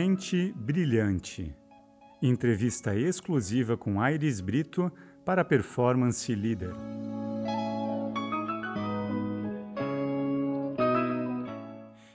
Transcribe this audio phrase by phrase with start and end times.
[0.00, 1.52] Mente Brilhante.
[2.22, 4.92] Entrevista exclusiva com Aires Brito
[5.24, 6.70] para Performance Leader.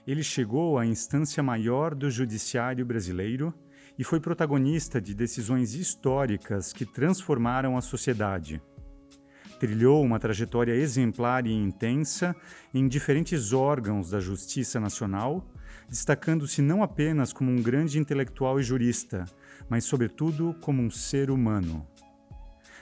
[0.07, 3.53] Ele chegou à instância maior do judiciário brasileiro
[3.99, 8.61] e foi protagonista de decisões históricas que transformaram a sociedade.
[9.63, 12.35] Trilhou uma trajetória exemplar e intensa
[12.73, 15.49] em diferentes órgãos da Justiça Nacional,
[15.87, 19.23] destacando-se não apenas como um grande intelectual e jurista,
[19.69, 21.87] mas, sobretudo, como um ser humano.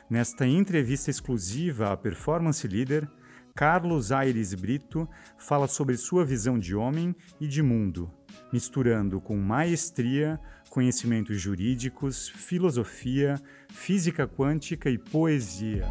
[0.10, 3.08] Nesta entrevista exclusiva à Performance Leader,
[3.54, 5.08] Carlos Aires Brito
[5.38, 8.12] fala sobre sua visão de homem e de mundo,
[8.52, 10.40] misturando com maestria
[10.72, 15.86] conhecimentos jurídicos, filosofia, física quântica e poesia.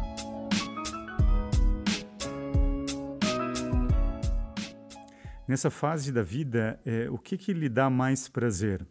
[5.51, 8.87] Nessa fase da vida, é, o que, que lhe dá mais prazer?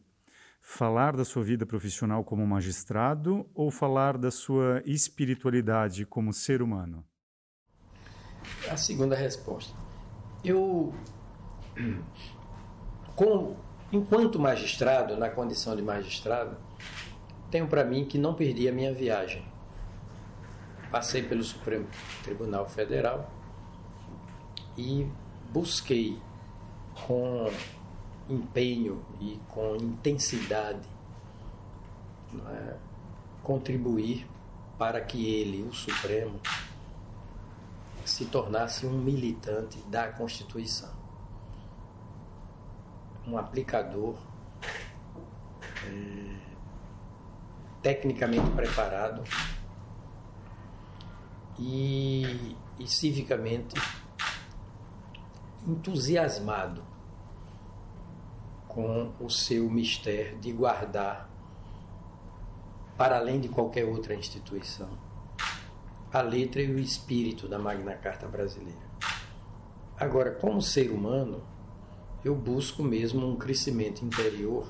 [0.61, 7.03] Falar da sua vida profissional como magistrado ou falar da sua espiritualidade como ser humano?
[8.71, 9.75] A segunda resposta.
[10.45, 10.93] Eu,
[13.91, 16.59] enquanto magistrado, na condição de magistrado,
[17.51, 19.43] tenho para mim que não perdi a minha viagem.
[20.91, 21.89] Passei pelo Supremo
[22.23, 23.33] Tribunal Federal
[24.77, 25.11] e
[25.51, 26.21] busquei
[27.07, 27.51] com
[28.29, 30.87] empenho e com intensidade
[32.47, 32.77] é,
[33.43, 34.27] contribuir
[34.79, 36.41] para que ele, o Supremo,
[38.05, 40.93] se tornasse um militante da Constituição,
[43.27, 44.17] um aplicador
[45.85, 46.37] é,
[47.83, 49.23] tecnicamente preparado
[51.59, 53.75] e, e civicamente
[55.71, 56.83] entusiasmado
[58.69, 61.29] com o seu mistério de guardar,
[62.97, 64.91] para além de qualquer outra instituição,
[66.13, 68.91] a letra e o espírito da Magna Carta Brasileira.
[69.99, 71.43] Agora, como ser humano,
[72.25, 74.69] eu busco mesmo um crescimento interior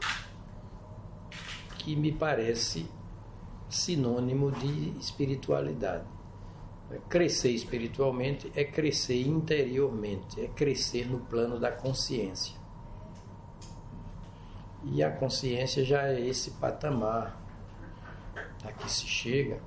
[1.78, 2.86] que me parece
[3.68, 6.19] sinônimo de espiritualidade.
[7.08, 12.58] Crescer espiritualmente é crescer interiormente, é crescer no plano da consciência.
[14.84, 17.40] E a consciência já é esse patamar
[18.64, 19.60] a que se chega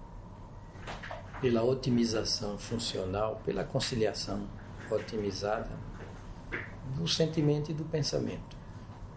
[1.39, 4.47] pela otimização funcional, pela conciliação
[4.89, 5.71] otimizada
[6.95, 8.55] do sentimento e do pensamento,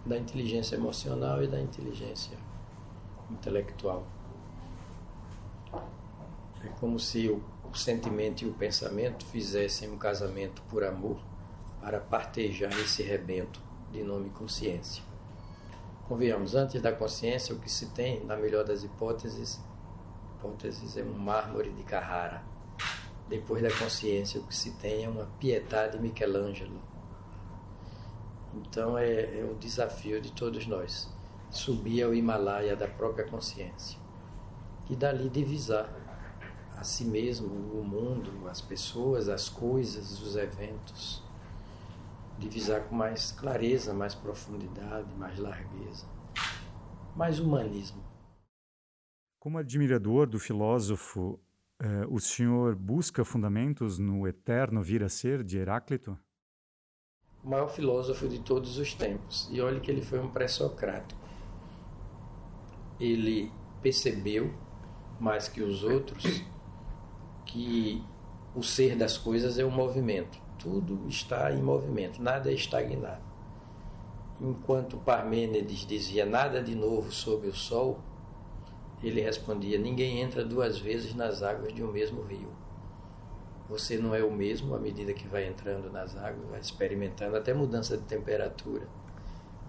[0.04, 2.36] da inteligência emocional e da inteligência
[3.30, 4.06] intelectual.
[6.64, 7.42] É como se o,
[7.76, 11.20] o sentimento e o pensamento fizessem um casamento por amor
[11.82, 13.60] para partejar esse rebento
[13.92, 15.04] de nome consciência.
[16.08, 19.60] Convenhamos, antes da consciência, o que se tem, na melhor das hipóteses,
[20.38, 22.42] hipóteses é um mármore de Carrara.
[23.28, 26.80] Depois da consciência, o que se tem é uma piedade de Michelangelo.
[28.54, 31.12] Então é, é o desafio de todos nós,
[31.50, 33.98] subir ao Himalaia da própria consciência
[34.88, 36.05] e dali divisar
[36.76, 41.26] a si mesmo, o mundo, as pessoas, as coisas, os eventos
[42.38, 46.06] divisar com mais clareza, mais profundidade, mais largueza,
[47.14, 48.02] mais humanismo.
[49.40, 51.40] Como admirador do filósofo,
[51.80, 56.18] eh, o senhor busca fundamentos no eterno vir a ser de Heráclito?
[57.44, 59.48] O maior filósofo de todos os tempos.
[59.52, 61.20] E olhe que ele foi um pré-socrático.
[62.98, 64.52] Ele percebeu,
[65.20, 66.44] mais que os outros,
[67.46, 68.04] que
[68.54, 73.24] o ser das coisas é um movimento tudo está em movimento, nada é estagnado.
[74.40, 78.00] Enquanto Parmênides dizia nada de novo sob o sol,
[79.02, 82.50] ele respondia: ninguém entra duas vezes nas águas de um mesmo rio.
[83.68, 87.54] Você não é o mesmo à medida que vai entrando nas águas, vai experimentando até
[87.54, 88.86] mudança de temperatura,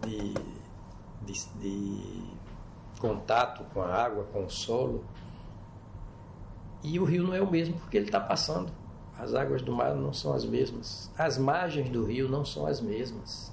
[0.06, 0.34] de,
[1.26, 2.24] de, de
[3.00, 5.04] contato com a água, com o solo.
[6.84, 8.72] E o rio não é o mesmo porque ele está passando.
[9.18, 11.12] As águas do mar não são as mesmas.
[11.18, 13.52] As margens do rio não são as mesmas.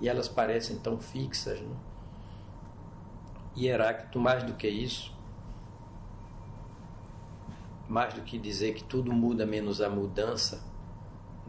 [0.00, 1.60] E elas parecem tão fixas.
[1.60, 1.76] Né?
[3.56, 5.12] E Heráclito, mais do que isso,
[7.88, 10.62] mais do que dizer que tudo muda menos a mudança,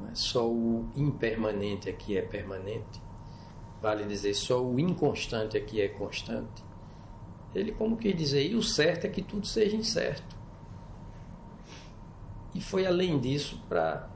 [0.10, 0.16] é?
[0.16, 3.00] só o impermanente aqui é permanente,
[3.80, 6.64] vale dizer só o inconstante aqui é constante.
[7.54, 10.36] Ele como que dizer, e o certo é que tudo seja incerto.
[12.54, 14.10] E foi além disso para.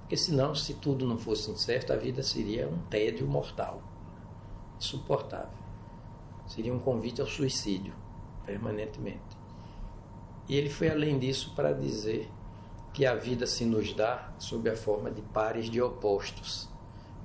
[0.00, 3.80] Porque senão, se tudo não fosse incerto, a vida seria um tédio mortal,
[4.76, 5.60] insuportável.
[6.46, 7.94] Seria um convite ao suicídio,
[8.44, 9.38] permanentemente.
[10.48, 12.28] E ele foi além disso para dizer
[12.92, 16.68] que a vida se nos dá sob a forma de pares de opostos.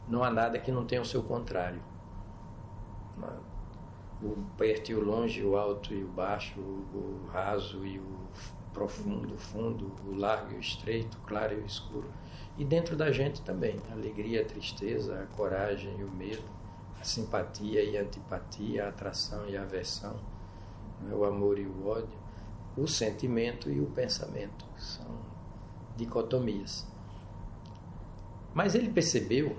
[0.07, 1.81] Não há nada que não tenha o seu contrário.
[4.21, 8.27] O perto e o longe, o alto e o baixo, o raso e o
[8.75, 12.11] profundo, fundo, o largo e o estreito, o claro e o escuro.
[12.57, 16.43] E dentro da gente também, a alegria, a tristeza, a coragem e o medo,
[16.99, 20.19] a simpatia e a antipatia, a atração e a aversão,
[21.01, 21.15] né?
[21.15, 22.19] o amor e o ódio,
[22.75, 24.65] o sentimento e o pensamento.
[24.77, 25.07] São
[25.95, 26.85] dicotomias.
[28.53, 29.55] Mas ele percebeu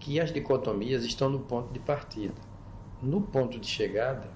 [0.00, 2.34] que as dicotomias estão no ponto de partida.
[3.00, 4.30] No ponto de chegada,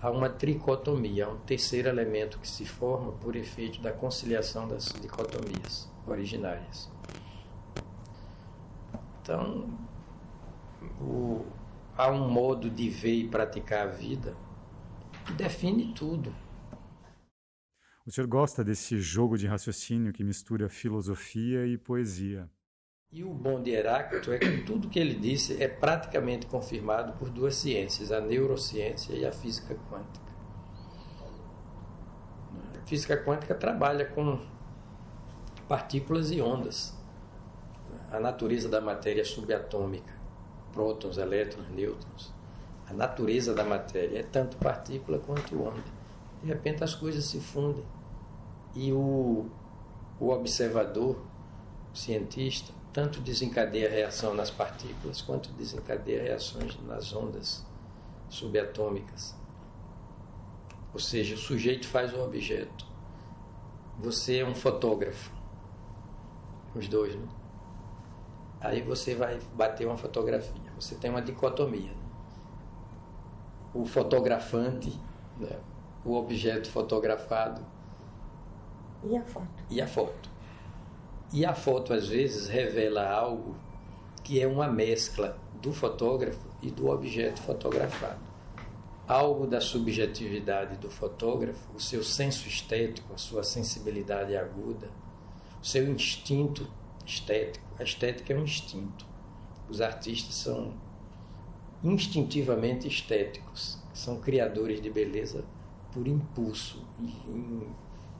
[0.00, 4.86] há uma tricotomia, há um terceiro elemento que se forma por efeito da conciliação das
[5.00, 6.90] dicotomias originárias.
[9.22, 9.78] Então,
[11.00, 11.44] o,
[11.96, 14.34] há um modo de ver e praticar a vida
[15.26, 16.34] que define tudo.
[18.06, 22.50] O senhor gosta desse jogo de raciocínio que mistura filosofia e poesia.
[23.12, 27.28] E o bom de Heráclito é que tudo que ele disse é praticamente confirmado por
[27.28, 30.32] duas ciências, a neurociência e a física quântica.
[32.80, 34.38] A física quântica trabalha com
[35.66, 36.96] partículas e ondas.
[38.12, 40.14] A natureza da matéria subatômica,
[40.72, 42.32] prótons, elétrons, nêutrons.
[42.88, 45.82] A natureza da matéria é tanto partícula quanto onda.
[46.40, 47.84] De repente as coisas se fundem.
[48.72, 49.46] E o,
[50.20, 51.20] o observador,
[51.92, 57.64] o cientista, tanto desencadeia reação nas partículas quanto desencadeia reações nas ondas
[58.28, 59.34] subatômicas.
[60.92, 62.84] Ou seja, o sujeito faz o objeto.
[63.98, 65.32] Você é um fotógrafo.
[66.74, 67.28] Os dois, né?
[68.60, 70.72] Aí você vai bater uma fotografia.
[70.78, 71.90] Você tem uma dicotomia.
[71.90, 71.96] Né?
[73.72, 74.98] O fotografante,
[75.38, 75.58] né?
[76.04, 77.64] o objeto fotografado.
[79.04, 79.64] E a foto.
[79.70, 80.29] E a foto.
[81.32, 83.56] E a foto, às vezes, revela algo
[84.24, 88.20] que é uma mescla do fotógrafo e do objeto fotografado.
[89.06, 94.90] Algo da subjetividade do fotógrafo, o seu senso estético, a sua sensibilidade aguda,
[95.62, 96.68] o seu instinto
[97.06, 97.64] estético.
[97.78, 99.06] A estética é um instinto.
[99.68, 100.74] Os artistas são
[101.82, 105.44] instintivamente estéticos, são criadores de beleza
[105.92, 106.84] por impulso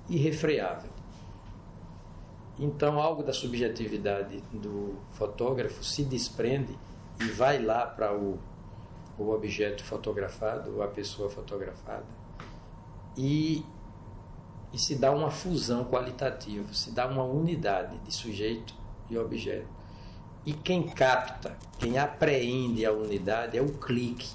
[0.09, 1.00] irrefreável.
[2.63, 6.79] Então, algo da subjetividade do fotógrafo se desprende
[7.19, 8.39] e vai lá para o,
[9.19, 12.05] o objeto fotografado, ou a pessoa fotografada,
[13.17, 13.65] e,
[14.75, 18.75] e se dá uma fusão qualitativa, se dá uma unidade de sujeito
[19.09, 19.69] e objeto.
[20.45, 24.29] E quem capta, quem apreende a unidade é o clique.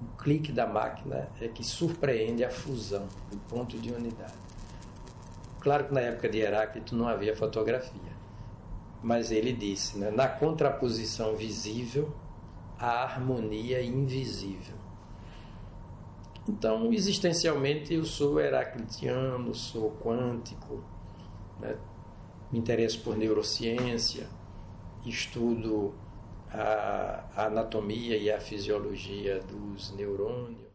[0.00, 4.47] O clique da máquina é que surpreende a fusão, o ponto de unidade.
[5.60, 8.12] Claro que na época de Heráclito não havia fotografia,
[9.02, 12.14] mas ele disse, né, na contraposição visível,
[12.78, 14.76] a harmonia invisível.
[16.48, 20.82] Então, existencialmente, eu sou heraclitiano, sou quântico,
[21.60, 21.76] né?
[22.50, 24.26] me interesso por neurociência,
[25.04, 25.94] estudo
[26.50, 30.67] a, a anatomia e a fisiologia dos neurônios.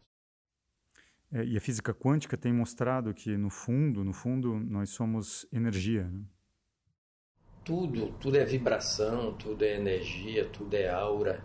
[1.34, 6.04] É, e a física quântica tem mostrado que no fundo, no fundo, nós somos energia.
[6.04, 6.22] Né?
[7.64, 11.44] Tudo, tudo é vibração, tudo é energia, tudo é aura,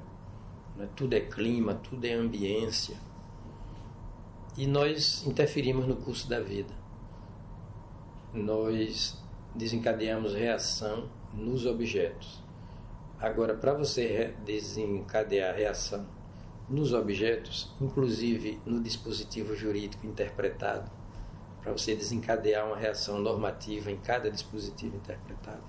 [0.78, 0.88] né?
[0.96, 2.98] tudo é clima, tudo é ambiência.
[4.56, 6.74] E nós interferimos no curso da vida.
[8.32, 9.20] Nós
[9.56, 12.44] desencadeamos reação nos objetos.
[13.18, 16.19] Agora, para você desencadear reação
[16.70, 20.90] nos objetos, inclusive no dispositivo jurídico interpretado,
[21.62, 25.64] para você desencadear uma reação normativa em cada dispositivo interpretado,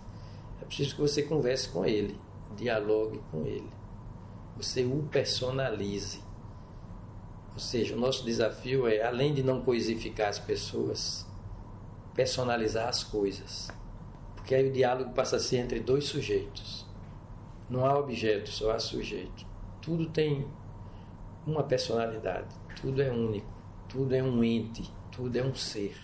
[0.61, 2.17] é preciso que você converse com ele,
[2.57, 3.69] dialogue com ele,
[4.57, 6.23] você o personalize.
[7.55, 11.27] Ou seja, o nosso desafio é, além de não coisificar as pessoas,
[12.15, 13.69] personalizar as coisas.
[14.37, 16.87] Porque aí o diálogo passa a ser entre dois sujeitos.
[17.69, 19.47] Não há objeto, só há sujeito.
[19.81, 20.47] Tudo tem
[21.51, 22.55] uma personalidade.
[22.81, 23.53] Tudo é único,
[23.89, 25.97] tudo é um ente, tudo é um ser.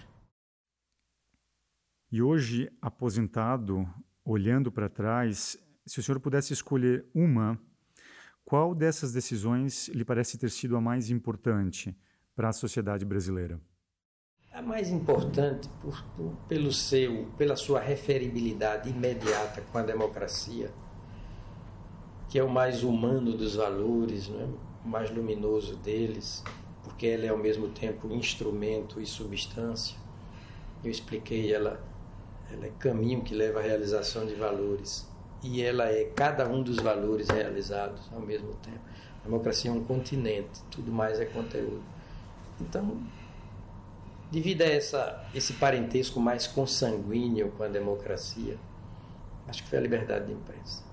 [2.11, 3.87] E hoje, aposentado,
[4.25, 7.59] olhando para trás, se o senhor pudesse escolher uma,
[8.45, 11.97] qual dessas decisões lhe parece ter sido a mais importante
[12.35, 13.61] para a sociedade brasileira?
[14.53, 20.73] A mais importante por, por, pelo seu, pela sua referibilidade imediata com a democracia,
[22.29, 24.49] que é o mais humano dos valores, não é?
[24.87, 26.43] Mais luminoso deles,
[26.85, 29.97] porque ela é ao mesmo tempo instrumento e substância.
[30.85, 31.81] Eu expliquei ela,
[32.53, 35.09] ela é caminho que leva à realização de valores
[35.43, 38.81] e ela é cada um dos valores realizados ao mesmo tempo.
[39.23, 41.83] A democracia é um continente, tudo mais é conteúdo.
[42.61, 43.03] Então,
[44.31, 48.57] devido a essa, esse parentesco mais consanguíneo com a democracia,
[49.49, 50.86] acho que foi a liberdade de imprensa.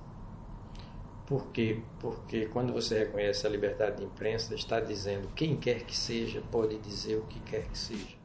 [1.33, 1.81] Por quê?
[1.99, 6.77] Porque quando você reconhece a liberdade de imprensa, está dizendo quem quer que seja pode
[6.77, 8.15] dizer o que quer que seja.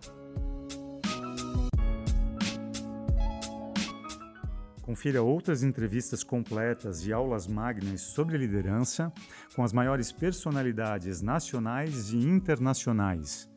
[4.82, 9.10] Confira outras entrevistas completas e aulas magnas sobre liderança
[9.56, 13.50] com as maiores personalidades nacionais e internacionais.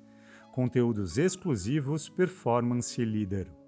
[0.54, 3.61] Conteúdos exclusivos Performance Leader.